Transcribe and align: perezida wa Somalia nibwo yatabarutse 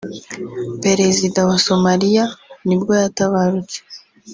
perezida 0.83 1.39
wa 1.49 1.57
Somalia 1.67 2.23
nibwo 2.67 2.91
yatabarutse 3.01 3.77